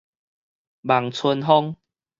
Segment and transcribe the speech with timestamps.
[0.81, 1.77] 望春風